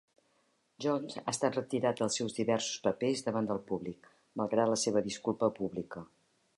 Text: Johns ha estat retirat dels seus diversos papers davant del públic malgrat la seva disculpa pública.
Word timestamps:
Johns 0.85 1.17
ha 1.21 1.33
estat 1.33 1.59
retirat 1.59 2.01
dels 2.01 2.17
seus 2.21 2.35
diversos 2.39 2.81
papers 2.89 3.23
davant 3.29 3.51
del 3.53 3.63
públic 3.71 4.13
malgrat 4.43 4.73
la 4.75 4.83
seva 4.87 5.09
disculpa 5.11 5.55
pública. 5.63 6.09